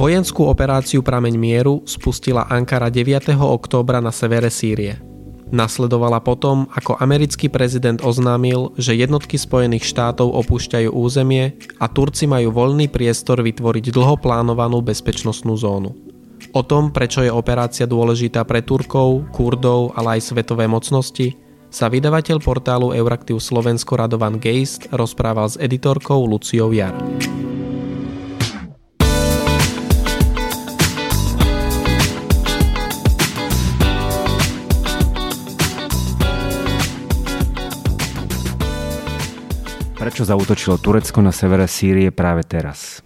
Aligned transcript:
Vojenskú 0.00 0.48
operáciu 0.48 1.04
Prameň 1.04 1.36
mieru 1.36 1.84
spustila 1.84 2.48
Ankara 2.48 2.88
9. 2.88 3.36
októbra 3.36 4.00
na 4.00 4.08
severe 4.08 4.48
Sýrie. 4.48 4.96
Nasledovala 5.52 6.24
potom, 6.24 6.64
ako 6.72 6.96
americký 6.96 7.52
prezident 7.52 8.00
oznámil, 8.00 8.72
že 8.80 8.96
jednotky 8.96 9.36
Spojených 9.36 9.84
štátov 9.84 10.32
opúšťajú 10.40 10.88
územie 10.88 11.52
a 11.76 11.84
Turci 11.92 12.24
majú 12.24 12.48
voľný 12.48 12.88
priestor 12.88 13.44
vytvoriť 13.44 13.92
dlho 13.92 14.16
plánovanú 14.16 14.80
bezpečnostnú 14.80 15.52
zónu. 15.60 15.92
O 16.56 16.64
tom, 16.64 16.96
prečo 16.96 17.20
je 17.20 17.28
operácia 17.28 17.84
dôležitá 17.84 18.48
pre 18.48 18.64
Turkov, 18.64 19.28
Kurdov, 19.36 19.92
ale 20.00 20.16
aj 20.16 20.32
svetové 20.32 20.64
mocnosti, 20.64 21.36
sa 21.68 21.92
vydavateľ 21.92 22.40
portálu 22.40 22.96
Euraktiv 22.96 23.36
Slovensko 23.36 24.00
Radovan 24.00 24.40
Geist 24.40 24.88
rozprával 24.96 25.52
s 25.52 25.60
editorkou 25.60 26.24
Luciou 26.24 26.72
Jar. 26.72 26.96
Prečo 40.00 40.24
zautočilo 40.24 40.80
Turecko 40.80 41.20
na 41.20 41.28
severe 41.28 41.68
Sýrie 41.68 42.08
práve 42.08 42.40
teraz? 42.48 43.04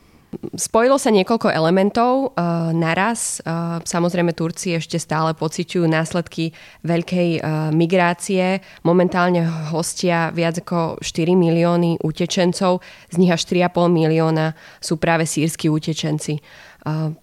Spojilo 0.54 0.94
sa 0.94 1.10
niekoľko 1.10 1.50
elementov 1.50 2.38
uh, 2.38 2.70
naraz. 2.70 3.42
Uh, 3.42 3.82
samozrejme, 3.82 4.30
Turci 4.30 4.78
ešte 4.78 5.02
stále 5.02 5.34
pociťujú 5.34 5.90
následky 5.90 6.54
veľkej 6.86 7.42
uh, 7.42 7.74
migrácie. 7.74 8.62
Momentálne 8.86 9.42
hostia 9.74 10.30
viac 10.30 10.62
ako 10.62 11.02
4 11.02 11.34
milióny 11.34 11.98
utečencov, 11.98 12.78
z 13.10 13.16
nich 13.18 13.34
až 13.34 13.42
3,5 13.42 13.90
milióna 13.90 14.54
sú 14.78 14.94
práve 14.94 15.26
sírsky 15.26 15.66
utečenci. 15.66 16.38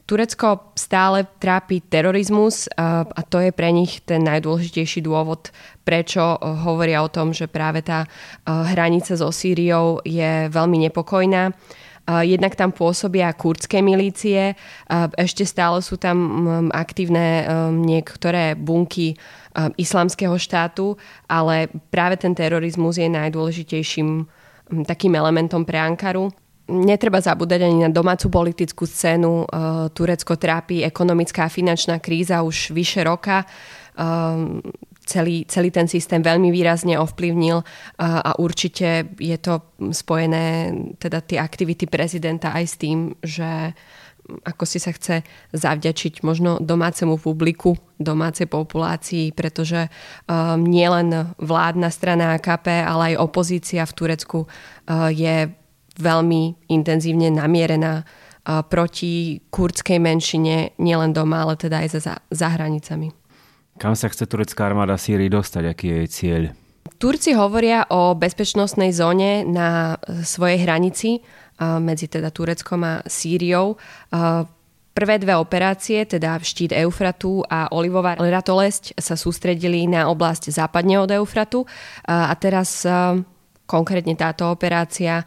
Turecko 0.09 0.73
stále 0.73 1.29
trápi 1.37 1.85
terorizmus 1.85 2.65
a 2.81 3.21
to 3.29 3.37
je 3.45 3.53
pre 3.53 3.69
nich 3.69 4.01
ten 4.01 4.25
najdôležitejší 4.25 5.05
dôvod, 5.05 5.53
prečo 5.85 6.41
hovoria 6.41 7.05
o 7.05 7.13
tom, 7.13 7.29
že 7.29 7.45
práve 7.45 7.85
tá 7.85 8.09
hranica 8.49 9.13
so 9.13 9.29
Sýriou 9.29 10.01
je 10.01 10.49
veľmi 10.49 10.89
nepokojná. 10.89 11.53
Jednak 12.25 12.57
tam 12.57 12.73
pôsobia 12.73 13.29
kurdské 13.37 13.85
milície, 13.85 14.57
ešte 15.13 15.45
stále 15.45 15.85
sú 15.85 16.01
tam 16.01 16.17
aktívne 16.73 17.45
niektoré 17.69 18.57
bunky 18.57 19.13
islamského 19.77 20.33
štátu, 20.41 20.97
ale 21.29 21.69
práve 21.93 22.17
ten 22.17 22.33
terorizmus 22.33 22.97
je 22.97 23.05
najdôležitejším 23.05 24.25
takým 24.89 25.13
elementom 25.13 25.61
pre 25.61 25.77
Ankaru 25.77 26.33
netreba 26.71 27.19
zabúdať 27.19 27.67
ani 27.67 27.85
na 27.85 27.91
domácu 27.91 28.31
politickú 28.31 28.87
scénu. 28.87 29.45
Uh, 29.45 29.91
Turecko 29.91 30.39
trápi 30.39 30.87
ekonomická 30.87 31.45
a 31.45 31.53
finančná 31.53 31.99
kríza 31.99 32.41
už 32.41 32.71
vyše 32.71 33.03
roka. 33.03 33.43
Uh, 33.99 34.63
celý, 35.03 35.43
celý 35.45 35.69
ten 35.69 35.91
systém 35.91 36.23
veľmi 36.23 36.47
výrazne 36.49 36.95
ovplyvnil 36.95 37.59
uh, 37.59 37.65
a 37.99 38.31
určite 38.39 39.11
je 39.19 39.37
to 39.37 39.75
spojené, 39.91 40.71
teda 40.95 41.19
tie 41.19 41.37
aktivity 41.37 41.91
prezidenta 41.91 42.55
aj 42.55 42.65
s 42.65 42.75
tým, 42.79 42.97
že 43.19 43.75
ako 44.21 44.63
si 44.63 44.79
sa 44.79 44.93
chce 44.93 45.25
zavďačiť 45.51 46.23
možno 46.23 46.61
domácemu 46.61 47.17
publiku, 47.17 47.75
domácej 47.97 48.47
populácii, 48.47 49.33
pretože 49.35 49.89
um, 49.89 50.61
nielen 50.63 51.35
vládna 51.41 51.89
strana 51.91 52.37
AKP, 52.37 52.85
ale 52.85 53.13
aj 53.13 53.21
opozícia 53.21 53.83
v 53.83 53.95
Turecku 53.97 54.39
uh, 54.45 55.09
je 55.11 55.51
veľmi 55.99 56.71
intenzívne 56.71 57.33
namierená 57.33 58.03
proti 58.69 59.43
kurdskej 59.53 60.01
menšine 60.01 60.73
nielen 60.81 61.13
doma, 61.13 61.45
ale 61.45 61.57
teda 61.57 61.85
aj 61.85 61.87
za, 62.01 62.15
za 62.17 62.47
hranicami. 62.49 63.13
Kam 63.77 63.93
sa 63.93 64.09
chce 64.09 64.25
turecká 64.25 64.65
armáda 64.65 64.97
Sýrii 64.97 65.29
dostať? 65.29 65.63
Aký 65.65 65.85
je 65.89 65.97
jej 65.97 66.09
cieľ? 66.09 66.43
Turci 67.01 67.33
hovoria 67.33 67.85
o 67.89 68.13
bezpečnostnej 68.13 68.93
zóne 68.93 69.41
na 69.45 69.97
e, 69.97 70.21
svojej 70.21 70.61
hranici 70.65 71.21
medzi 71.61 72.09
teda 72.09 72.33
Tureckom 72.33 72.81
a 72.81 72.93
Sýriou. 73.05 73.77
Prvé 74.91 75.15
dve 75.21 75.33
operácie, 75.37 76.03
teda 76.03 76.41
štít 76.41 76.75
Eufratu 76.75 77.45
a 77.47 77.71
olivová 77.71 78.17
ratolesť, 78.17 78.97
sa 78.99 79.15
sústredili 79.15 79.87
na 79.87 80.09
oblasť 80.11 80.51
západne 80.51 80.99
od 80.99 81.09
Eufratu 81.13 81.63
a 82.09 82.33
teraz 82.35 82.83
konkrétne 83.63 84.19
táto 84.19 84.51
operácia 84.51 85.23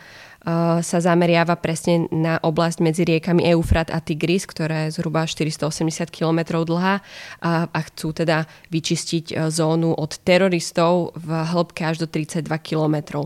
sa 0.84 0.98
zameriava 1.00 1.56
presne 1.56 2.04
na 2.12 2.36
oblasť 2.36 2.78
medzi 2.84 3.02
riekami 3.08 3.48
Eufrat 3.56 3.88
a 3.88 4.04
Tigris, 4.04 4.44
ktorá 4.44 4.86
je 4.86 5.00
zhruba 5.00 5.24
480 5.24 6.12
km 6.12 6.60
dlhá 6.60 7.00
a, 7.40 7.52
a 7.64 7.80
chcú 7.88 8.12
teda 8.12 8.44
vyčistiť 8.68 9.48
zónu 9.48 9.96
od 9.96 10.20
teroristov 10.20 11.16
v 11.16 11.28
hĺbke 11.32 11.88
až 11.88 12.04
do 12.04 12.06
32 12.06 12.44
km. 12.60 13.24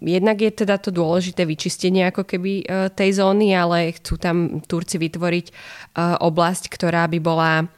Jednak 0.00 0.38
je 0.40 0.50
teda 0.64 0.80
to 0.80 0.88
dôležité 0.88 1.44
vyčistenie 1.44 2.08
ako 2.08 2.24
keby 2.24 2.64
tej 2.96 3.10
zóny, 3.20 3.52
ale 3.52 3.92
chcú 3.96 4.16
tam 4.16 4.64
Turci 4.64 4.96
vytvoriť 4.96 5.46
oblasť, 6.24 6.72
ktorá 6.72 7.04
by 7.06 7.18
bola 7.20 7.68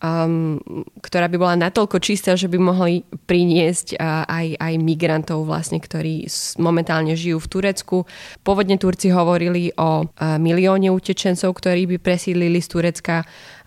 um, 0.00 0.58
ktorá 1.00 1.28
by 1.28 1.36
bola 1.36 1.54
natoľko 1.56 2.00
čistá, 2.00 2.36
že 2.36 2.48
by 2.48 2.58
mohli 2.60 3.04
priniesť 3.28 3.96
uh, 3.96 4.24
aj, 4.26 4.56
aj 4.56 4.74
migrantov, 4.80 5.44
vlastne, 5.44 5.80
ktorí 5.80 6.26
momentálne 6.60 7.12
žijú 7.14 7.40
v 7.40 7.50
Turecku. 7.52 7.96
Pôvodne 8.44 8.80
Turci 8.80 9.12
hovorili 9.12 9.72
o 9.76 10.04
uh, 10.04 10.36
milióne 10.40 10.88
utečencov, 10.92 11.52
ktorí 11.56 11.86
by 11.86 11.96
presídlili 12.00 12.58
z 12.60 12.68
Turecka. 12.68 13.16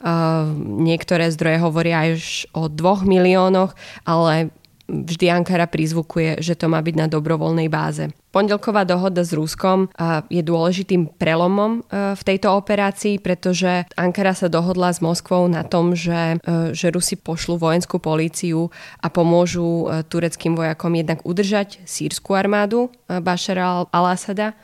Uh, 0.04 0.52
niektoré 0.60 1.32
zdroje 1.32 1.64
hovoria 1.64 2.10
aj 2.10 2.12
o 2.58 2.68
dvoch 2.68 3.06
miliónoch, 3.08 3.72
ale 4.04 4.52
vždy 4.88 5.32
Ankara 5.32 5.66
prizvukuje, 5.66 6.44
že 6.44 6.60
to 6.60 6.68
má 6.68 6.84
byť 6.84 6.96
na 7.00 7.08
dobrovoľnej 7.08 7.72
báze. 7.72 8.12
Pondelková 8.34 8.84
dohoda 8.84 9.22
s 9.22 9.32
Ruskom 9.32 9.88
je 10.28 10.42
dôležitým 10.42 11.16
prelomom 11.22 11.86
v 11.94 12.22
tejto 12.26 12.52
operácii, 12.52 13.22
pretože 13.22 13.86
Ankara 13.94 14.34
sa 14.34 14.50
dohodla 14.50 14.90
s 14.90 15.00
Moskvou 15.00 15.46
na 15.46 15.62
tom, 15.62 15.94
že, 15.94 16.42
že 16.74 16.90
Rusi 16.90 17.16
pošlu 17.16 17.62
vojenskú 17.62 18.02
políciu 18.02 18.74
a 19.00 19.08
pomôžu 19.14 19.88
tureckým 20.10 20.58
vojakom 20.58 20.92
jednak 20.98 21.22
udržať 21.24 21.86
sírskú 21.86 22.34
armádu 22.34 22.90
Bashara 23.06 23.86
al-Assada 23.94 24.58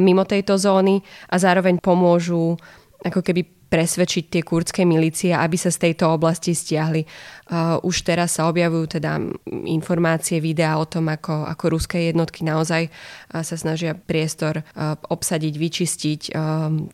mimo 0.00 0.24
tejto 0.24 0.56
zóny 0.56 1.02
a 1.28 1.36
zároveň 1.36 1.82
pomôžu 1.82 2.56
ako 3.04 3.20
keby 3.20 3.63
presvedčiť 3.74 4.30
tie 4.30 4.42
kurdské 4.46 4.86
milície, 4.86 5.34
aby 5.34 5.58
sa 5.58 5.74
z 5.74 5.90
tejto 5.90 6.14
oblasti 6.14 6.54
stiahli. 6.54 7.02
Uh, 7.50 7.82
už 7.82 8.06
teraz 8.06 8.38
sa 8.38 8.46
objavujú 8.46 9.02
teda 9.02 9.18
informácie, 9.66 10.38
videá 10.38 10.78
o 10.78 10.86
tom, 10.86 11.10
ako, 11.10 11.42
ako 11.50 11.64
ruské 11.74 12.14
jednotky 12.14 12.46
naozaj 12.46 12.86
uh, 12.86 13.42
sa 13.42 13.58
snažia 13.58 13.98
priestor 13.98 14.62
uh, 14.62 14.94
obsadiť, 15.10 15.54
vyčistiť. 15.58 16.22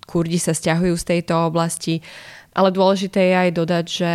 Kurdi 0.09 0.39
sa 0.41 0.57
stiahujú 0.57 0.97
z 0.97 1.05
tejto 1.05 1.37
oblasti. 1.37 2.01
Ale 2.51 2.75
dôležité 2.75 3.31
je 3.31 3.37
aj 3.47 3.51
dodať, 3.55 3.85
že, 3.87 4.15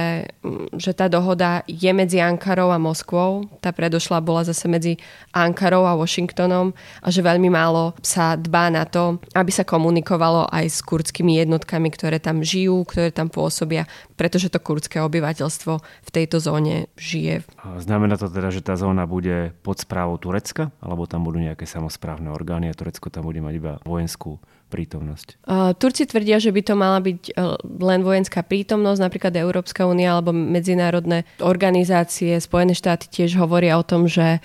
že 0.75 0.91
tá 0.91 1.07
dohoda 1.07 1.63
je 1.71 1.87
medzi 1.95 2.19
Ankarou 2.19 2.67
a 2.67 2.75
Moskvou. 2.75 3.47
Tá 3.63 3.71
predošla 3.71 4.19
bola 4.19 4.43
zase 4.43 4.67
medzi 4.67 4.99
Ankarou 5.31 5.87
a 5.87 5.95
Washingtonom 5.95 6.75
a 6.99 7.07
že 7.07 7.23
veľmi 7.23 7.47
málo 7.47 7.95
sa 8.03 8.35
dbá 8.35 8.67
na 8.67 8.83
to, 8.83 9.23
aby 9.31 9.51
sa 9.55 9.63
komunikovalo 9.63 10.51
aj 10.51 10.65
s 10.67 10.79
kurdskými 10.83 11.39
jednotkami, 11.39 11.87
ktoré 11.87 12.19
tam 12.19 12.43
žijú, 12.43 12.83
ktoré 12.83 13.15
tam 13.15 13.31
pôsobia, 13.31 13.87
pretože 14.19 14.51
to 14.51 14.59
kurdské 14.59 14.99
obyvateľstvo 14.99 15.73
v 15.79 16.09
tejto 16.11 16.43
zóne 16.43 16.91
žije. 16.99 17.47
Znamená 17.79 18.19
to 18.19 18.27
teda, 18.27 18.51
že 18.51 18.59
tá 18.59 18.75
zóna 18.75 19.07
bude 19.07 19.55
pod 19.63 19.79
správou 19.79 20.19
Turecka? 20.19 20.75
Alebo 20.83 21.07
tam 21.07 21.23
budú 21.23 21.39
nejaké 21.39 21.63
samozprávne 21.63 22.35
orgány 22.35 22.67
a 22.67 22.75
Turecko 22.75 23.07
tam 23.07 23.23
bude 23.31 23.39
mať 23.39 23.53
iba 23.55 23.73
vojenskú 23.87 24.43
prítomnosť? 24.67 25.45
Turci 25.77 26.03
tvrdia, 26.09 26.41
že 26.41 26.51
by 26.51 26.61
to 26.65 26.73
mala 26.73 26.99
byť 26.99 27.21
uh, 27.33 27.55
len 27.79 28.01
vojenská 28.01 28.43
prítomnosť, 28.43 28.99
napríklad 28.99 29.33
Európska 29.37 29.85
únia 29.85 30.17
alebo 30.17 30.33
medzinárodné 30.33 31.23
organizácie, 31.39 32.37
Spojené 32.37 32.73
štáty 32.75 33.07
tiež 33.07 33.37
hovoria 33.39 33.79
o 33.79 33.85
tom, 33.85 34.09
že, 34.09 34.43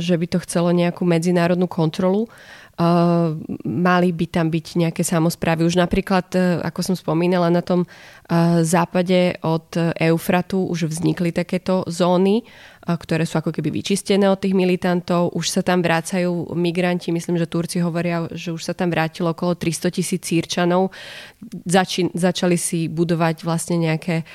že 0.00 0.14
by 0.16 0.26
to 0.30 0.38
chcelo 0.42 0.72
nejakú 0.74 1.04
medzinárodnú 1.04 1.68
kontrolu. 1.70 2.26
Uh, 2.74 3.38
mali 3.62 4.10
by 4.10 4.26
tam 4.26 4.50
byť 4.50 4.66
nejaké 4.74 5.06
samozprávy. 5.06 5.62
Už 5.62 5.78
napríklad, 5.78 6.26
uh, 6.34 6.58
ako 6.66 6.82
som 6.82 6.98
spomínala, 6.98 7.46
na 7.46 7.62
tom 7.62 7.86
uh, 7.86 8.66
západe 8.66 9.38
od 9.46 9.94
Eufratu 9.94 10.66
už 10.66 10.90
vznikli 10.90 11.30
takéto 11.30 11.86
zóny 11.86 12.42
ktoré 12.84 13.24
sú 13.24 13.40
ako 13.40 13.48
keby 13.48 13.72
vyčistené 13.80 14.28
od 14.28 14.36
tých 14.36 14.52
militantov. 14.52 15.32
Už 15.32 15.48
sa 15.48 15.64
tam 15.64 15.80
vrácajú 15.80 16.52
migranti, 16.52 17.08
myslím, 17.08 17.40
že 17.40 17.48
Turci 17.48 17.80
hovoria, 17.80 18.28
že 18.28 18.52
už 18.52 18.60
sa 18.60 18.76
tam 18.76 18.92
vrátilo 18.92 19.32
okolo 19.32 19.56
300 19.56 19.88
tisíc 19.88 20.22
sírčanov. 20.28 20.92
Zači, 21.64 22.12
začali 22.12 22.60
si 22.60 22.92
budovať 22.92 23.40
vlastne 23.40 23.80
nejaké 23.80 24.28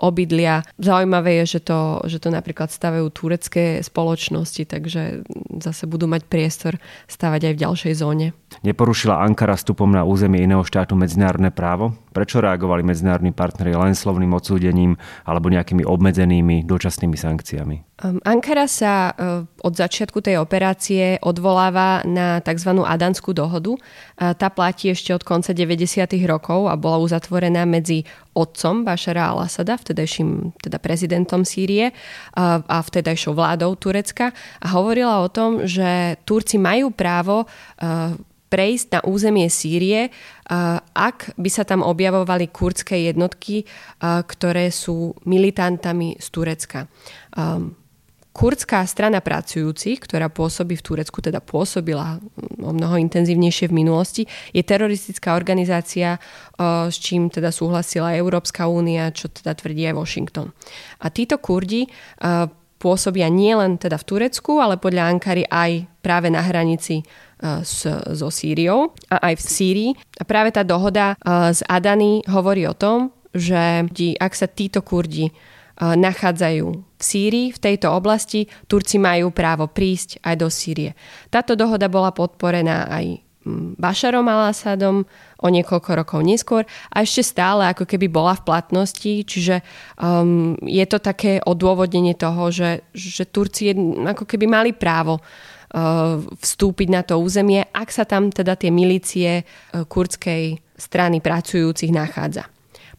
obydlia. 0.00 0.64
Zaujímavé 0.80 1.44
je, 1.44 1.60
že 1.60 1.60
to, 1.68 2.00
že 2.08 2.24
to 2.24 2.32
napríklad 2.32 2.72
stavajú 2.72 3.12
turecké 3.12 3.84
spoločnosti, 3.84 4.64
takže 4.64 5.24
zase 5.60 5.84
budú 5.84 6.08
mať 6.08 6.24
priestor 6.24 6.80
stavať 7.04 7.48
aj 7.48 7.52
v 7.52 7.62
ďalšej 7.68 7.94
zóne. 8.00 8.32
Neporušila 8.64 9.20
Ankara 9.20 9.60
vstupom 9.60 9.92
na 9.92 10.08
územie 10.08 10.40
iného 10.40 10.64
štátu 10.64 10.96
medzinárodné 10.96 11.52
právo? 11.52 11.92
Prečo 12.14 12.38
reagovali 12.38 12.86
medzinárodní 12.86 13.34
partnery 13.34 13.74
len 13.74 13.92
slovným 13.98 14.30
odsúdením 14.32 14.94
alebo 15.26 15.50
nejakými 15.50 15.82
obmedzenými 15.82 16.62
dočasnými 16.62 17.18
sankciami? 17.18 17.73
Um, 18.02 18.18
Ankara 18.26 18.66
sa 18.66 19.14
uh, 19.14 19.46
od 19.62 19.74
začiatku 19.74 20.18
tej 20.18 20.42
operácie 20.42 21.16
odvoláva 21.22 22.02
na 22.02 22.42
tzv. 22.42 22.74
Adanskú 22.84 23.32
dohodu. 23.32 23.78
Tá 24.14 24.46
platí 24.52 24.92
ešte 24.92 25.10
od 25.10 25.26
konca 25.26 25.50
90. 25.50 26.06
rokov 26.28 26.70
a 26.70 26.78
bola 26.78 27.02
uzatvorená 27.02 27.66
medzi 27.66 28.06
otcom 28.34 28.86
Bašara 28.86 29.30
al-Asada, 29.34 29.74
vtedajším 29.74 30.54
teda 30.58 30.78
prezidentom 30.78 31.42
Sýrie 31.42 31.90
a 32.38 32.78
vtedajšou 32.82 33.34
vládou 33.34 33.74
Turecka 33.74 34.30
a 34.62 34.66
hovorila 34.74 35.22
o 35.22 35.32
tom, 35.32 35.66
že 35.66 36.18
Turci 36.22 36.62
majú 36.62 36.94
právo 36.94 37.46
prejsť 38.48 38.86
na 38.94 39.00
územie 39.02 39.50
Sýrie, 39.50 40.14
ak 40.94 41.34
by 41.34 41.50
sa 41.50 41.66
tam 41.66 41.82
objavovali 41.82 42.52
kurdské 42.54 43.08
jednotky, 43.10 43.66
ktoré 44.02 44.70
sú 44.70 45.16
militantami 45.26 46.14
z 46.20 46.26
Turecka. 46.30 46.86
Kurdská 48.34 48.82
strana 48.82 49.22
pracujúcich, 49.22 50.02
ktorá 50.02 50.26
pôsobí 50.26 50.74
v 50.74 50.82
Turecku, 50.82 51.22
teda 51.22 51.38
pôsobila 51.38 52.18
o 52.58 52.74
mnoho 52.74 52.98
intenzívnejšie 52.98 53.70
v 53.70 53.78
minulosti, 53.78 54.22
je 54.50 54.58
teroristická 54.58 55.38
organizácia, 55.38 56.18
s 56.58 56.98
čím 56.98 57.30
teda 57.30 57.54
súhlasila 57.54 58.18
Európska 58.18 58.66
únia, 58.66 59.14
čo 59.14 59.30
teda 59.30 59.54
tvrdí 59.54 59.86
aj 59.86 59.94
Washington. 59.94 60.50
A 61.06 61.14
títo 61.14 61.38
Kurdi 61.38 61.86
pôsobia 62.84 63.32
nielen 63.32 63.80
teda 63.80 63.96
v 63.96 64.04
Turecku, 64.04 64.60
ale 64.60 64.76
podľa 64.76 65.08
Ankary 65.08 65.48
aj 65.48 65.88
práve 66.04 66.28
na 66.28 66.44
hranici 66.44 67.00
e, 67.00 67.04
s, 67.64 67.88
so 67.88 68.28
Sýriou 68.28 68.92
a 69.08 69.32
aj 69.32 69.40
v 69.40 69.42
Sýrii. 69.42 69.90
A 70.20 70.28
práve 70.28 70.52
tá 70.52 70.60
dohoda 70.60 71.16
e, 71.16 71.24
z 71.56 71.64
Adany 71.64 72.20
hovorí 72.28 72.68
o 72.68 72.76
tom, 72.76 73.08
že 73.32 73.88
ak 74.20 74.32
sa 74.36 74.44
títo 74.44 74.84
Kurdi 74.84 75.26
e, 75.26 75.32
nachádzajú 75.80 76.66
v 76.76 77.02
Sýrii, 77.02 77.48
v 77.56 77.58
tejto 77.58 77.88
oblasti, 77.88 78.44
Turci 78.68 79.00
majú 79.00 79.32
právo 79.32 79.64
prísť 79.64 80.20
aj 80.20 80.34
do 80.36 80.52
Sýrie. 80.52 80.92
Táto 81.32 81.56
dohoda 81.56 81.88
bola 81.88 82.12
podporená 82.12 82.92
aj 82.92 83.24
Bašarom 83.80 84.24
al-Assadom 84.24 85.04
o 85.44 85.48
niekoľko 85.52 85.90
rokov 86.00 86.24
neskôr 86.24 86.64
a 86.88 87.04
ešte 87.04 87.20
stále 87.20 87.68
ako 87.68 87.84
keby 87.84 88.08
bola 88.08 88.32
v 88.32 88.48
platnosti, 88.48 89.12
čiže 89.28 89.60
um, 90.00 90.56
je 90.64 90.84
to 90.88 90.96
také 90.96 91.44
odôvodnenie 91.44 92.16
toho, 92.16 92.48
že, 92.48 92.88
že 92.96 93.28
Turci 93.28 93.76
ako 94.08 94.24
keby 94.24 94.48
mali 94.48 94.72
právo 94.72 95.20
uh, 95.20 96.16
vstúpiť 96.40 96.88
na 96.88 97.04
to 97.04 97.20
územie, 97.20 97.68
ak 97.76 97.92
sa 97.92 98.08
tam 98.08 98.32
teda 98.32 98.56
tie 98.56 98.72
milície 98.72 99.44
uh, 99.44 99.84
kurdskej 99.84 100.56
strany 100.80 101.20
pracujúcich 101.20 101.92
nachádza. 101.92 102.48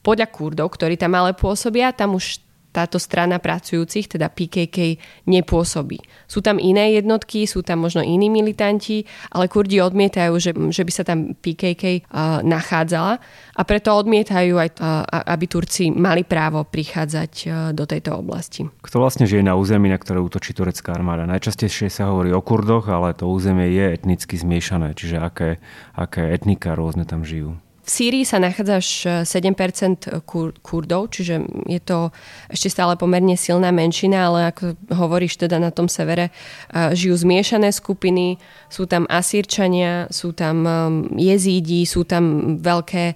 Podľa 0.06 0.30
Kurdov, 0.30 0.70
ktorí 0.78 1.02
tam 1.02 1.18
ale 1.18 1.34
pôsobia, 1.34 1.90
tam 1.90 2.14
už 2.14 2.46
táto 2.76 3.00
strana 3.00 3.40
pracujúcich, 3.40 4.12
teda 4.12 4.28
PKK, 4.28 5.00
nepôsobí. 5.32 6.04
Sú 6.28 6.44
tam 6.44 6.60
iné 6.60 7.00
jednotky, 7.00 7.48
sú 7.48 7.64
tam 7.64 7.88
možno 7.88 8.04
iní 8.04 8.28
militanti, 8.28 9.08
ale 9.32 9.48
Kurdi 9.48 9.80
odmietajú, 9.80 10.36
že, 10.36 10.52
že 10.52 10.84
by 10.84 10.92
sa 10.92 11.08
tam 11.08 11.32
PKK 11.40 12.04
uh, 12.04 12.44
nachádzala 12.44 13.24
a 13.56 13.62
preto 13.64 13.96
odmietajú 13.96 14.60
aj, 14.60 14.70
uh, 14.84 15.08
aby 15.08 15.46
Turci 15.48 15.88
mali 15.96 16.28
právo 16.28 16.68
prichádzať 16.68 17.32
uh, 17.48 17.52
do 17.72 17.88
tejto 17.88 18.20
oblasti. 18.20 18.68
Kto 18.84 19.00
vlastne 19.00 19.24
žije 19.24 19.48
na 19.48 19.56
území, 19.56 19.88
na 19.88 19.96
ktoré 19.96 20.20
útočí 20.20 20.52
turecká 20.52 20.92
armáda? 20.92 21.24
Najčastejšie 21.24 21.88
sa 21.88 22.12
hovorí 22.12 22.36
o 22.36 22.44
Kurdoch, 22.44 22.92
ale 22.92 23.16
to 23.16 23.32
územie 23.32 23.72
je 23.72 23.86
etnicky 23.96 24.36
zmiešané, 24.36 24.92
čiže 24.92 25.24
aké, 25.24 25.64
aké 25.96 26.36
etnika 26.36 26.76
rôzne 26.76 27.08
tam 27.08 27.24
žijú. 27.24 27.56
V 27.86 27.90
Sýrii 27.94 28.26
sa 28.26 28.42
nachádza 28.42 28.82
až 28.82 28.90
7% 29.30 30.26
kur- 30.26 30.58
kurdov, 30.66 31.14
čiže 31.14 31.46
je 31.70 31.78
to 31.86 32.10
ešte 32.50 32.74
stále 32.74 32.98
pomerne 32.98 33.38
silná 33.38 33.70
menšina, 33.70 34.26
ale 34.26 34.50
ako 34.50 34.74
hovoríš 34.90 35.38
teda 35.38 35.62
na 35.62 35.70
tom 35.70 35.86
severe, 35.86 36.34
žijú 36.74 37.14
zmiešané 37.14 37.70
skupiny, 37.70 38.42
sú 38.74 38.90
tam 38.90 39.06
asírčania, 39.06 40.10
sú 40.10 40.34
tam 40.34 40.66
jezídi, 41.14 41.86
sú 41.86 42.10
tam 42.10 42.58
veľké 42.58 43.14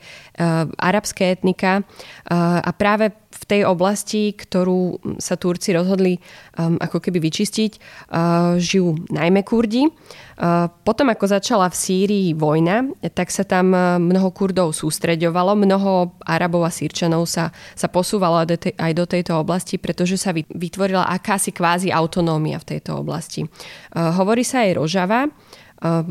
arabské 0.78 1.34
etnika 1.34 1.82
a 2.30 2.70
práve 2.78 3.10
v 3.40 3.44
tej 3.48 3.62
oblasti, 3.64 4.36
ktorú 4.36 5.00
sa 5.18 5.40
Turci 5.40 5.72
rozhodli 5.72 6.20
um, 6.60 6.76
ako 6.76 7.00
keby 7.00 7.24
vyčistiť, 7.24 7.72
uh, 7.80 8.60
žijú 8.60 9.08
najmä 9.08 9.48
Kurdi. 9.48 9.88
Uh, 9.88 10.68
potom, 10.84 11.08
ako 11.12 11.26
začala 11.40 11.72
v 11.72 11.80
Sýrii 11.80 12.28
vojna, 12.36 12.92
tak 13.16 13.32
sa 13.32 13.48
tam 13.48 13.72
mnoho 14.00 14.32
Kurdov 14.36 14.76
sústreďovalo, 14.76 15.56
mnoho 15.56 16.20
Arabov 16.24 16.68
a 16.68 16.72
Sýrčanov 16.72 17.28
sa, 17.28 17.52
sa 17.76 17.88
posúvalo 17.88 18.44
aj 18.44 18.92
do 18.96 19.06
tejto 19.08 19.40
oblasti, 19.40 19.80
pretože 19.80 20.20
sa 20.20 20.36
vytvorila 20.36 21.08
akási 21.08 21.56
kvázi 21.56 21.90
autonómia 21.92 22.60
v 22.60 22.76
tejto 22.76 23.00
oblasti. 23.00 23.48
Uh, 23.48 24.12
hovorí 24.20 24.44
sa 24.44 24.68
aj 24.68 24.76
Rožava, 24.76 25.32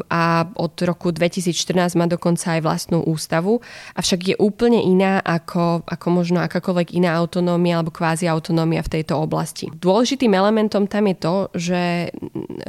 a 0.08 0.22
od 0.56 0.74
roku 0.80 1.12
2014 1.12 1.98
má 2.00 2.08
dokonca 2.08 2.56
aj 2.56 2.60
vlastnú 2.64 3.04
ústavu, 3.04 3.60
avšak 3.94 4.20
je 4.32 4.36
úplne 4.40 4.80
iná 4.80 5.20
ako, 5.20 5.84
ako 5.84 6.06
možno 6.08 6.40
akákoľvek 6.40 6.96
iná 6.96 7.16
autonómia 7.20 7.80
alebo 7.80 7.92
kvázi 7.92 8.24
autonómia 8.24 8.80
v 8.80 9.00
tejto 9.00 9.20
oblasti. 9.20 9.68
Dôležitým 9.68 10.32
elementom 10.32 10.88
tam 10.88 11.04
je 11.12 11.16
to, 11.20 11.34
že 11.52 11.82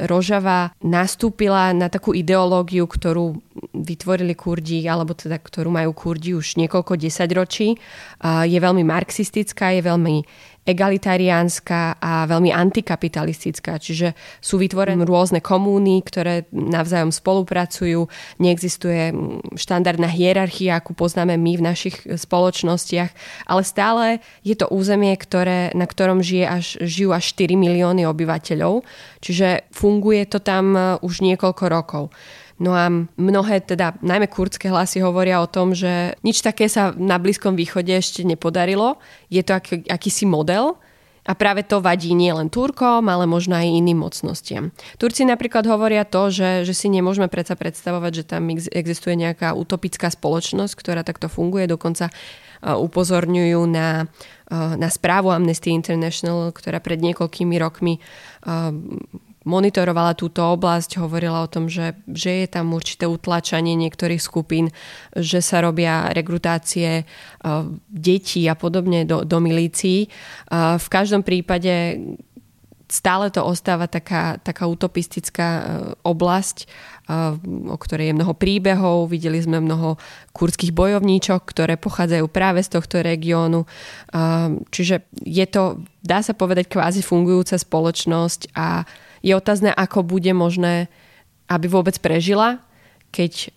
Rožava 0.04 0.76
nastúpila 0.84 1.72
na 1.72 1.88
takú 1.88 2.12
ideológiu, 2.12 2.84
ktorú 2.84 3.40
vytvorili 3.82 4.36
Kurdi, 4.36 4.84
alebo 4.84 5.16
teda 5.16 5.40
ktorú 5.40 5.72
majú 5.72 5.96
Kurdi 5.96 6.36
už 6.36 6.60
niekoľko 6.60 6.96
desaťročí. 7.00 7.76
Je 8.46 8.58
veľmi 8.60 8.84
marxistická, 8.84 9.76
je 9.76 9.82
veľmi 9.82 10.16
egalitariánska 10.60 11.98
a 11.98 12.28
veľmi 12.28 12.52
antikapitalistická. 12.52 13.80
Čiže 13.80 14.12
sú 14.44 14.60
vytvorené 14.60 15.02
rôzne 15.08 15.40
komúny, 15.40 16.04
ktoré 16.04 16.46
navzájom 16.52 17.10
spolupracujú. 17.10 18.06
Neexistuje 18.38 19.10
štandardná 19.56 20.06
hierarchia, 20.06 20.78
akú 20.78 20.92
poznáme 20.92 21.40
my 21.40 21.58
v 21.58 21.64
našich 21.64 21.96
spoločnostiach, 22.04 23.10
ale 23.48 23.62
stále 23.64 24.04
je 24.44 24.52
to 24.52 24.68
územie, 24.68 25.16
ktoré, 25.16 25.72
na 25.72 25.88
ktorom 25.88 26.20
žije 26.20 26.44
až, 26.44 26.76
žijú 26.84 27.16
až 27.16 27.24
4 27.34 27.56
milióny 27.56 28.04
obyvateľov. 28.04 28.84
Čiže 29.24 29.72
funguje 29.72 30.28
to 30.28 30.44
tam 30.44 30.76
už 31.00 31.24
niekoľko 31.24 31.64
rokov. 31.72 32.04
No 32.60 32.76
a 32.76 32.92
mnohé, 33.16 33.64
teda 33.64 33.96
najmä 34.04 34.28
kurdské 34.28 34.68
hlasy 34.68 35.00
hovoria 35.00 35.40
o 35.40 35.48
tom, 35.48 35.72
že 35.72 36.12
nič 36.20 36.44
také 36.44 36.68
sa 36.68 36.92
na 36.92 37.16
Blízkom 37.16 37.56
východe 37.56 37.96
ešte 37.96 38.20
nepodarilo. 38.20 39.00
Je 39.32 39.40
to 39.40 39.56
ak, 39.56 39.88
akýsi 39.88 40.28
model, 40.28 40.76
a 41.20 41.36
práve 41.36 41.62
to 41.62 41.84
vadí 41.84 42.16
nielen 42.16 42.48
Turkom, 42.48 43.04
ale 43.04 43.28
možno 43.28 43.52
aj 43.52 43.68
iným 43.68 44.02
mocnostiam. 44.02 44.72
Turci 44.96 45.28
napríklad 45.28 45.68
hovoria 45.68 46.08
to, 46.08 46.32
že, 46.32 46.64
že 46.64 46.72
si 46.72 46.88
nemôžeme 46.88 47.28
predsa 47.28 47.60
predstavovať, 47.60 48.12
že 48.12 48.24
tam 48.24 48.48
existuje 48.50 49.20
nejaká 49.20 49.52
utopická 49.52 50.08
spoločnosť, 50.08 50.72
ktorá 50.72 51.04
takto 51.04 51.28
funguje. 51.28 51.68
Dokonca 51.68 52.08
upozorňujú 52.64 53.60
na, 53.68 54.08
na 54.52 54.88
správu 54.88 55.28
Amnesty 55.28 55.76
International, 55.76 56.52
ktorá 56.56 56.80
pred 56.80 57.00
niekoľkými 57.04 57.56
rokmi 57.60 58.00
monitorovala 59.44 60.12
túto 60.12 60.44
oblasť, 60.44 61.00
hovorila 61.00 61.40
o 61.44 61.48
tom, 61.48 61.72
že, 61.72 61.96
že 62.12 62.44
je 62.44 62.48
tam 62.48 62.76
určité 62.76 63.08
utlačanie 63.08 63.72
niektorých 63.72 64.20
skupín, 64.20 64.68
že 65.16 65.40
sa 65.40 65.64
robia 65.64 66.12
rekrutácie 66.12 67.04
uh, 67.04 67.64
detí 67.88 68.44
a 68.44 68.54
podobne 68.54 69.08
do, 69.08 69.24
do 69.24 69.38
milícií. 69.40 70.12
Uh, 70.52 70.76
v 70.76 70.88
každom 70.92 71.24
prípade 71.24 71.96
stále 72.90 73.30
to 73.30 73.46
ostáva 73.46 73.86
taká, 73.86 74.36
taká 74.42 74.66
utopistická 74.66 75.48
uh, 75.48 75.64
oblasť, 76.04 76.68
o 77.66 77.74
ktorej 77.74 78.14
je 78.14 78.18
mnoho 78.22 78.38
príbehov. 78.38 79.10
Videli 79.10 79.42
sme 79.42 79.58
mnoho 79.58 79.98
kurdských 80.30 80.70
bojovníčok, 80.70 81.42
ktoré 81.42 81.74
pochádzajú 81.74 82.22
práve 82.30 82.62
z 82.62 82.70
tohto 82.78 83.02
regiónu. 83.02 83.66
Čiže 84.70 85.10
je 85.26 85.46
to, 85.50 85.82
dá 86.06 86.22
sa 86.22 86.38
povedať, 86.38 86.70
kvázi 86.70 87.02
fungujúca 87.02 87.58
spoločnosť 87.58 88.54
a 88.54 88.86
je 89.20 89.32
otázne, 89.36 89.70
ako 89.72 90.04
bude 90.04 90.32
možné, 90.32 90.88
aby 91.48 91.66
vôbec 91.68 91.96
prežila, 92.00 92.60
keď 93.10 93.32
e, 93.36 93.48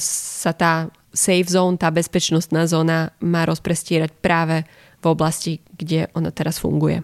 sa 0.00 0.52
tá 0.52 0.92
safe 1.16 1.48
zone, 1.48 1.80
tá 1.80 1.88
bezpečnostná 1.88 2.68
zóna 2.68 3.16
má 3.24 3.48
rozprestierať 3.48 4.12
práve 4.20 4.68
v 5.00 5.04
oblasti, 5.08 5.64
kde 5.72 6.12
ona 6.12 6.28
teraz 6.28 6.60
funguje. 6.60 7.00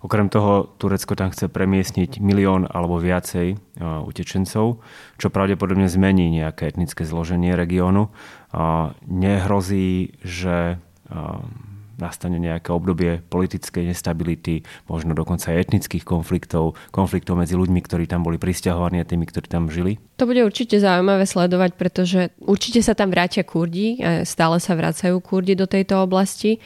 Okrem 0.00 0.32
toho 0.32 0.70
Turecko 0.80 1.12
tam 1.12 1.28
chce 1.28 1.52
premiestniť 1.52 2.24
milión 2.24 2.64
alebo 2.64 2.96
viacej 2.96 3.60
utečencov, 3.82 4.80
čo 5.20 5.26
pravdepodobne 5.28 5.92
zmení 5.92 6.32
nejaké 6.32 6.72
etnické 6.72 7.04
zloženie 7.04 7.52
regiónu. 7.52 8.08
Nehrozí, 9.04 10.16
že 10.24 10.80
nastane 12.00 12.40
nejaké 12.40 12.72
obdobie 12.72 13.20
politickej 13.28 13.92
nestability, 13.92 14.64
možno 14.88 15.12
dokonca 15.12 15.52
aj 15.52 15.68
etnických 15.68 16.02
konfliktov, 16.02 16.74
konfliktov 16.90 17.36
medzi 17.36 17.54
ľuďmi, 17.54 17.80
ktorí 17.84 18.08
tam 18.08 18.24
boli 18.24 18.40
pristahovaní 18.40 18.98
a 18.98 19.06
tými, 19.06 19.28
ktorí 19.28 19.46
tam 19.46 19.68
žili? 19.68 20.00
To 20.16 20.24
bude 20.24 20.40
určite 20.40 20.80
zaujímavé 20.80 21.28
sledovať, 21.28 21.70
pretože 21.76 22.32
určite 22.40 22.80
sa 22.80 22.96
tam 22.96 23.12
vrátia 23.12 23.44
Kurdi, 23.44 24.00
stále 24.24 24.56
sa 24.58 24.72
vracajú 24.72 25.20
Kurdi 25.20 25.52
do 25.52 25.68
tejto 25.68 26.00
oblasti. 26.00 26.56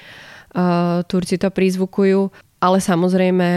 Turci 1.11 1.35
to 1.35 1.51
prizvukujú, 1.51 2.31
ale 2.63 2.79
samozrejme 2.79 3.49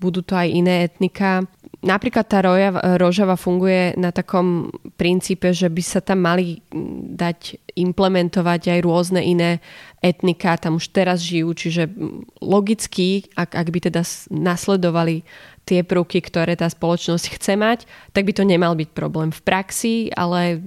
budú 0.00 0.24
to 0.24 0.32
aj 0.32 0.48
iné 0.48 0.88
etnika. 0.88 1.44
Napríklad 1.80 2.28
tá 2.28 2.44
roja, 2.44 2.76
rožava 3.00 3.40
funguje 3.40 3.96
na 3.96 4.12
takom 4.12 4.68
princípe, 5.00 5.48
že 5.56 5.72
by 5.72 5.80
sa 5.80 6.04
tam 6.04 6.28
mali 6.28 6.60
dať 7.16 7.56
implementovať 7.72 8.76
aj 8.76 8.80
rôzne 8.84 9.24
iné 9.24 9.64
etnika, 10.04 10.60
tam 10.60 10.76
už 10.76 10.92
teraz 10.92 11.24
žijú, 11.24 11.56
čiže 11.56 11.88
logicky, 12.44 13.32
ak, 13.32 13.56
ak 13.56 13.68
by 13.72 13.78
teda 13.88 14.04
nasledovali 14.28 15.24
tie 15.64 15.80
prvky, 15.80 16.20
ktoré 16.20 16.52
tá 16.52 16.68
spoločnosť 16.68 17.40
chce 17.40 17.56
mať, 17.56 17.88
tak 18.12 18.28
by 18.28 18.32
to 18.36 18.44
nemal 18.44 18.76
byť 18.76 18.90
problém 18.92 19.32
v 19.32 19.40
praxi, 19.40 20.12
ale 20.12 20.60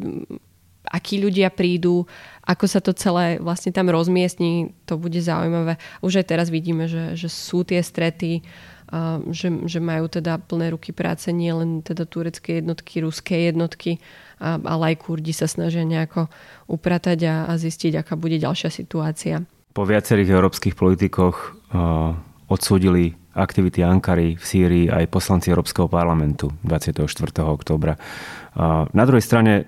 akí 0.90 1.22
ľudia 1.22 1.54
prídu, 1.54 2.10
ako 2.42 2.66
sa 2.66 2.82
to 2.82 2.90
celé 2.90 3.38
vlastne 3.38 3.70
tam 3.70 3.88
rozmiestní, 3.94 4.74
to 4.90 4.98
bude 4.98 5.22
zaujímavé. 5.22 5.78
Už 6.02 6.22
aj 6.22 6.26
teraz 6.26 6.48
vidíme, 6.50 6.90
že, 6.90 7.14
že 7.14 7.30
sú 7.30 7.62
tie 7.62 7.80
strety, 7.86 8.42
že, 9.34 9.50
že 9.66 9.80
majú 9.82 10.06
teda 10.06 10.38
plné 10.38 10.74
ruky 10.74 10.94
práce 10.94 11.34
nie 11.34 11.50
len 11.50 11.82
teda 11.82 12.06
turecké 12.06 12.62
jednotky, 12.62 13.02
ruské 13.02 13.50
jednotky, 13.50 13.98
ale 14.44 14.94
aj 14.94 15.02
Kurdi 15.02 15.34
sa 15.34 15.50
snažia 15.50 15.82
nejako 15.82 16.30
upratať 16.70 17.20
a, 17.26 17.36
a 17.50 17.54
zistiť, 17.58 18.06
aká 18.06 18.14
bude 18.14 18.38
ďalšia 18.38 18.70
situácia. 18.70 19.42
Po 19.74 19.90
viacerých 19.90 20.30
európskych 20.30 20.78
politikoch 20.78 21.58
uh, 21.74 22.14
odsúdili 22.46 23.18
aktivity 23.34 23.82
Ankary 23.82 24.38
v 24.38 24.44
Sýrii 24.46 24.86
aj 24.94 25.10
poslanci 25.10 25.50
Európskeho 25.50 25.90
parlamentu 25.90 26.54
24. 26.62 27.10
oktobra. 27.42 27.98
Uh, 28.54 28.86
na 28.94 29.04
druhej 29.10 29.26
strane 29.26 29.66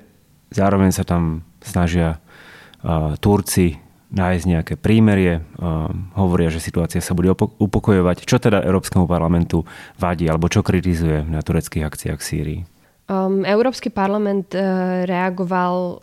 zároveň 0.53 0.93
sa 0.93 1.01
tam 1.01 1.41
snažia 1.65 2.21
uh, 2.85 3.17
Turci 3.17 3.84
nájsť 4.15 4.45
nejaké 4.47 4.73
prímerie. 4.79 5.43
Hovoria, 6.15 6.47
že 6.47 6.63
situácia 6.63 7.03
sa 7.03 7.11
bude 7.11 7.35
upokojovať. 7.35 8.23
Čo 8.23 8.39
teda 8.39 8.63
Európskemu 8.63 9.05
parlamentu 9.05 9.67
vadí 9.99 10.25
alebo 10.31 10.47
čo 10.47 10.63
kritizuje 10.63 11.27
na 11.27 11.43
tureckých 11.43 11.83
akciách 11.83 12.19
v 12.19 12.25
Sýrii? 12.25 12.61
Um, 13.05 13.45
Európsky 13.45 13.93
parlament 13.93 14.57
uh, 14.57 15.05
reagoval 15.05 16.01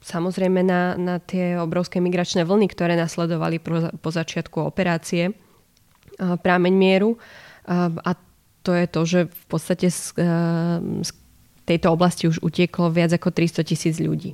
samozrejme 0.00 0.64
na, 0.64 0.96
na 0.96 1.20
tie 1.20 1.60
obrovské 1.60 2.00
migračné 2.00 2.48
vlny, 2.48 2.72
ktoré 2.72 2.96
nasledovali 2.96 3.60
po, 3.60 4.08
začiatku 4.08 4.64
operácie 4.64 5.28
uh, 5.28 6.40
Prámeň 6.40 6.72
mieru. 6.72 7.20
Uh, 7.68 7.92
a 8.00 8.16
to 8.64 8.72
je 8.72 8.86
to, 8.88 9.00
že 9.04 9.20
v 9.28 9.44
podstate 9.44 9.92
z, 9.92 10.16
uh, 10.16 10.80
z 11.04 11.10
tejto 11.68 11.92
oblasti 11.92 12.32
už 12.32 12.40
utieklo 12.40 12.88
viac 12.88 13.12
ako 13.12 13.28
300 13.28 13.68
tisíc 13.68 14.00
ľudí. 14.00 14.32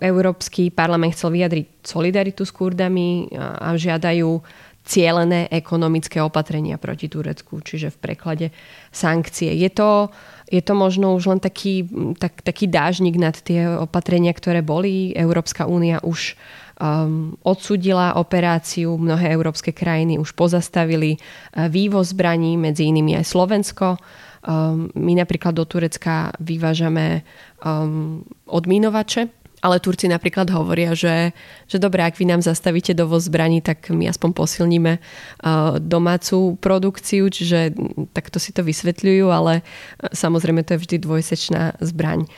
Európsky 0.00 0.68
parlament 0.68 1.16
chcel 1.16 1.34
vyjadriť 1.34 1.66
solidaritu 1.84 2.42
s 2.44 2.52
Kurdami 2.52 3.32
a 3.38 3.74
žiadajú 3.74 4.40
cielené 4.84 5.48
ekonomické 5.48 6.20
opatrenia 6.20 6.76
proti 6.76 7.08
Turecku, 7.08 7.64
čiže 7.64 7.88
v 7.96 7.98
preklade 8.04 8.46
sankcie. 8.92 9.48
Je 9.56 9.72
to, 9.72 10.12
je 10.52 10.60
to 10.60 10.76
možno 10.76 11.16
už 11.16 11.24
len 11.32 11.40
taký, 11.40 11.88
tak, 12.20 12.44
taký 12.44 12.68
dážnik 12.68 13.16
nad 13.16 13.32
tie 13.32 13.64
opatrenia, 13.80 14.36
ktoré 14.36 14.60
boli. 14.60 15.16
Európska 15.16 15.64
únia 15.64 16.04
už 16.04 16.36
um, 16.76 17.32
odsudila 17.40 18.20
operáciu, 18.20 19.00
mnohé 19.00 19.32
európske 19.32 19.72
krajiny 19.72 20.20
už 20.20 20.36
pozastavili 20.36 21.16
uh, 21.16 21.72
vývoz 21.72 22.12
zbraní, 22.12 22.60
medzi 22.60 22.84
inými 22.84 23.16
aj 23.16 23.24
Slovensko. 23.24 23.96
Um, 24.44 24.92
my 24.92 25.16
napríklad 25.16 25.56
do 25.56 25.64
Turecka 25.64 26.28
vyvážame 26.44 27.24
um, 27.64 28.20
odmínovače, 28.52 29.43
ale 29.64 29.80
Turci 29.80 30.12
napríklad 30.12 30.52
hovoria, 30.52 30.92
že, 30.92 31.32
že 31.64 31.80
dobre, 31.80 32.04
ak 32.04 32.20
vy 32.20 32.28
nám 32.28 32.44
zastavíte 32.44 32.92
dovoz 32.92 33.32
zbraní, 33.32 33.64
tak 33.64 33.88
my 33.88 34.12
aspoň 34.12 34.30
posilníme 34.36 35.00
uh, 35.00 35.80
domácu 35.80 36.60
produkciu, 36.60 37.32
čiže 37.32 37.72
takto 38.12 38.36
si 38.36 38.52
to 38.52 38.60
vysvetľujú, 38.60 39.32
ale 39.32 39.64
uh, 39.64 40.12
samozrejme 40.12 40.60
to 40.68 40.76
je 40.76 40.82
vždy 40.84 40.96
dvojsečná 41.00 41.80
zbraň. 41.80 42.28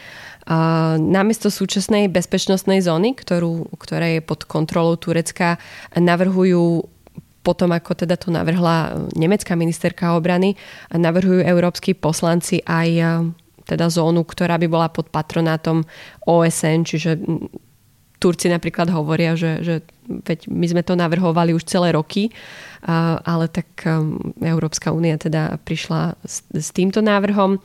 Uh, 0.47 0.95
namiesto 1.03 1.51
súčasnej 1.51 2.07
bezpečnostnej 2.07 2.79
zóny, 2.79 3.19
ktorú, 3.19 3.75
ktorá 3.75 4.07
je 4.15 4.21
pod 4.23 4.47
kontrolou 4.47 4.95
Turecka, 4.95 5.59
navrhujú 5.99 6.87
potom, 7.43 7.75
ako 7.75 8.07
teda 8.07 8.15
to 8.19 8.31
navrhla 8.31 9.07
nemecká 9.15 9.55
ministerka 9.59 10.19
obrany, 10.19 10.59
navrhujú 10.91 11.47
európsky 11.47 11.95
poslanci 11.95 12.59
aj 12.67 12.91
teda 13.67 13.91
zónu, 13.91 14.23
ktorá 14.23 14.57
by 14.57 14.67
bola 14.71 14.89
pod 14.89 15.11
patronátom 15.11 15.83
OSN, 16.25 16.87
čiže 16.87 17.19
Turci 18.17 18.49
napríklad 18.49 18.89
hovoria, 18.89 19.37
že, 19.37 19.61
že 19.61 19.75
veď 20.09 20.49
my 20.49 20.67
sme 20.73 20.83
to 20.83 20.97
navrhovali 20.97 21.53
už 21.53 21.69
celé 21.69 21.93
roky, 21.93 22.33
ale 23.27 23.45
tak 23.53 23.69
um, 23.85 24.33
Európska 24.41 24.89
únia 24.89 25.21
teda 25.21 25.61
prišla 25.61 26.17
s, 26.25 26.41
s 26.49 26.73
týmto 26.73 27.05
návrhom. 27.05 27.61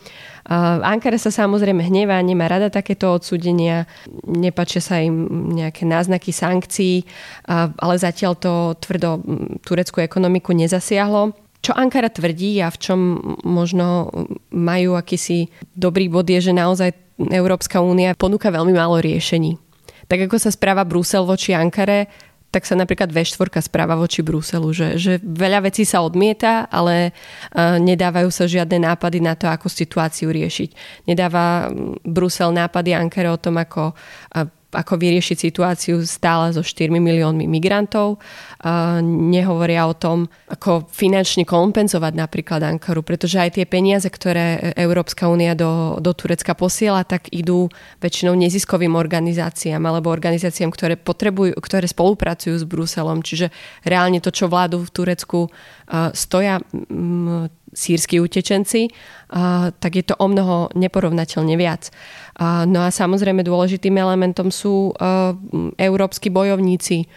Ankara 0.84 1.16
sa 1.16 1.32
samozrejme 1.32 1.88
hnevá, 1.88 2.20
nemá 2.20 2.52
rada 2.52 2.68
takéto 2.68 3.16
odsúdenia, 3.16 3.88
nepačia 4.28 4.84
sa 4.84 5.00
im 5.00 5.48
nejaké 5.56 5.88
náznaky 5.88 6.36
sankcií, 6.36 7.08
ale 7.80 7.96
zatiaľ 7.96 8.34
to 8.36 8.54
tvrdo 8.82 9.24
tureckú 9.64 10.04
ekonomiku 10.04 10.52
nezasiahlo. 10.52 11.41
Čo 11.62 11.78
Ankara 11.78 12.10
tvrdí 12.10 12.58
a 12.62 12.74
v 12.74 12.78
čom 12.82 13.00
možno 13.46 14.10
majú 14.50 14.98
akýsi 14.98 15.54
dobrý 15.78 16.10
bod 16.10 16.26
je, 16.26 16.50
že 16.50 16.58
naozaj 16.58 16.94
Európska 17.30 17.86
únia 17.86 18.18
ponúka 18.18 18.50
veľmi 18.50 18.74
málo 18.74 18.98
riešení. 18.98 19.62
Tak 20.10 20.26
ako 20.26 20.42
sa 20.42 20.50
správa 20.50 20.82
Brusel 20.82 21.22
voči 21.24 21.54
Ankare, 21.54 22.10
tak 22.52 22.68
sa 22.68 22.76
napríklad 22.76 23.16
V4 23.16 23.64
správa 23.64 23.96
voči 23.96 24.20
Bruselu, 24.20 24.70
že, 24.76 24.88
že 25.00 25.14
veľa 25.24 25.72
vecí 25.72 25.88
sa 25.88 26.04
odmieta, 26.04 26.68
ale 26.68 27.16
uh, 27.16 27.80
nedávajú 27.80 28.28
sa 28.28 28.44
žiadne 28.44 28.84
nápady 28.84 29.24
na 29.24 29.40
to, 29.40 29.48
ako 29.48 29.72
situáciu 29.72 30.36
riešiť. 30.36 30.70
Nedáva 31.08 31.72
Brusel 32.04 32.52
nápady 32.52 32.92
Ankare 32.92 33.32
o 33.32 33.40
tom, 33.40 33.56
ako 33.56 33.96
uh, 33.96 34.61
ako 34.72 34.98
vyriešiť 34.98 35.38
situáciu 35.38 36.00
stále 36.08 36.56
so 36.56 36.64
4 36.64 36.88
miliónmi 36.92 37.46
migrantov. 37.46 38.24
Nehovoria 39.04 39.86
o 39.86 39.96
tom, 39.96 40.32
ako 40.48 40.88
finančne 40.88 41.44
kompenzovať 41.44 42.14
napríklad 42.16 42.64
Ankaru, 42.64 43.04
pretože 43.04 43.38
aj 43.38 43.60
tie 43.60 43.66
peniaze, 43.68 44.08
ktoré 44.08 44.74
Európska 44.80 45.28
únia 45.28 45.54
do, 45.54 46.00
do 46.00 46.16
Turecka 46.16 46.56
posiela, 46.56 47.04
tak 47.04 47.28
idú 47.36 47.68
väčšinou 48.00 48.34
neziskovým 48.40 48.96
organizáciám 48.96 49.84
alebo 49.84 50.08
organizáciám, 50.10 50.72
ktoré, 50.72 50.96
potrebujú, 50.96 51.60
ktoré 51.60 51.86
spolupracujú 51.86 52.56
s 52.56 52.66
Bruselom. 52.66 53.20
Čiže 53.22 53.52
reálne 53.84 54.24
to, 54.24 54.32
čo 54.32 54.48
vládu 54.48 54.82
v 54.82 54.94
Turecku 54.94 55.40
stoja 56.16 56.64
sírsky 57.72 58.20
utečenci, 58.20 58.92
tak 59.80 59.92
je 59.96 60.04
to 60.04 60.16
o 60.20 60.28
mnoho 60.28 60.68
neporovnateľne 60.76 61.56
viac. 61.56 61.88
No 62.68 62.84
a 62.84 62.92
samozrejme 62.92 63.48
dôležitým 63.48 63.96
elementom 63.96 64.52
sú 64.52 64.92
európsky 65.80 66.28
bojovníci 66.28 67.08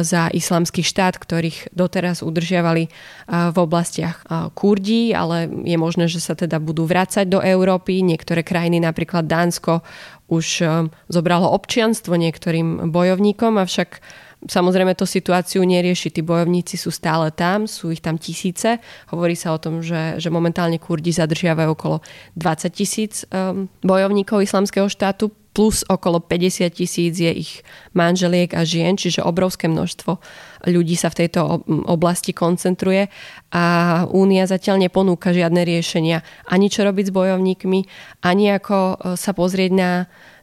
za 0.00 0.32
islamský 0.32 0.80
štát, 0.80 1.20
ktorých 1.20 1.72
doteraz 1.76 2.24
udržiavali 2.24 2.88
v 3.28 3.56
oblastiach 3.56 4.24
Kurdi, 4.56 5.12
ale 5.12 5.48
je 5.68 5.76
možné, 5.76 6.08
že 6.08 6.20
sa 6.20 6.32
teda 6.32 6.60
budú 6.60 6.88
vrácať 6.88 7.28
do 7.28 7.40
Európy. 7.44 8.00
Niektoré 8.00 8.40
krajiny, 8.40 8.80
napríklad 8.80 9.28
Dánsko, 9.28 9.84
už 10.30 10.64
zobralo 11.10 11.50
občianstvo 11.50 12.14
niektorým 12.16 12.88
bojovníkom, 12.88 13.58
avšak 13.58 14.00
Samozrejme 14.40 14.96
to 14.96 15.04
situáciu 15.04 15.60
nerieši, 15.68 16.08
tí 16.08 16.24
bojovníci 16.24 16.80
sú 16.80 16.88
stále 16.88 17.28
tam, 17.28 17.68
sú 17.68 17.92
ich 17.92 18.00
tam 18.00 18.16
tisíce. 18.16 18.80
Hovorí 19.12 19.36
sa 19.36 19.52
o 19.52 19.60
tom, 19.60 19.84
že, 19.84 20.16
že 20.16 20.32
momentálne 20.32 20.80
Kurdi 20.80 21.12
zadržiavajú 21.12 21.76
okolo 21.76 22.00
20 22.40 22.72
tisíc 22.72 23.28
um, 23.28 23.68
bojovníkov 23.84 24.40
islamského 24.40 24.88
štátu, 24.88 25.28
plus 25.50 25.82
okolo 25.90 26.22
50 26.22 26.70
tisíc 26.70 27.18
je 27.18 27.28
ich 27.28 27.66
manželiek 27.90 28.54
a 28.54 28.62
žien, 28.62 28.94
čiže 28.94 29.26
obrovské 29.26 29.66
množstvo 29.66 30.22
ľudí 30.70 30.94
sa 30.94 31.10
v 31.10 31.26
tejto 31.26 31.66
oblasti 31.90 32.30
koncentruje 32.30 33.10
a 33.50 33.64
Únia 34.06 34.46
zatiaľ 34.46 34.86
neponúka 34.86 35.34
žiadne 35.34 35.66
riešenia. 35.66 36.22
Ani 36.46 36.70
čo 36.70 36.86
robiť 36.86 37.10
s 37.10 37.16
bojovníkmi, 37.16 37.80
ani 38.22 38.44
ako 38.54 38.76
e, 38.76 38.94
sa 39.18 39.34
pozrieť 39.34 39.72
na, 39.74 39.90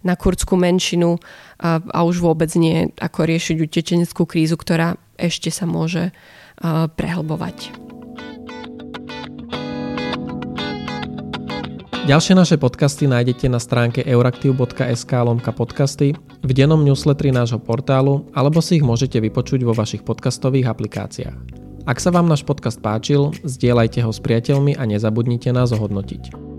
na 0.01 0.17
kurdskú 0.17 0.57
menšinu 0.57 1.17
a, 1.61 1.79
a 1.81 1.99
už 2.05 2.21
vôbec 2.21 2.51
nie 2.57 2.89
ako 2.97 3.25
riešiť 3.25 3.57
utečeneckú 3.63 4.25
krízu, 4.25 4.57
ktorá 4.57 4.97
ešte 5.17 5.49
sa 5.49 5.65
môže 5.65 6.13
prehlbovať. 6.97 7.87
Ďalšie 12.07 12.39
naše 12.39 12.55
podcasty 12.55 13.03
nájdete 13.03 13.51
na 13.51 13.59
stránke 13.59 13.99
euraktiv.sk 13.99 15.11
lomka 15.11 15.51
podcasty, 15.51 16.15
v 16.39 16.51
dennom 16.55 16.79
newsletteri 16.79 17.35
nášho 17.35 17.59
portálu 17.59 18.31
alebo 18.31 18.63
si 18.63 18.79
ich 18.79 18.85
môžete 18.87 19.19
vypočuť 19.19 19.67
vo 19.67 19.75
vašich 19.75 20.07
podcastových 20.07 20.71
aplikáciách. 20.71 21.67
Ak 21.83 21.99
sa 21.99 22.15
vám 22.15 22.31
náš 22.31 22.47
podcast 22.47 22.79
páčil, 22.79 23.35
zdieľajte 23.43 24.07
ho 24.07 24.11
s 24.15 24.23
priateľmi 24.23 24.79
a 24.79 24.87
nezabudnite 24.87 25.51
nás 25.51 25.75
ohodnotiť. 25.75 26.56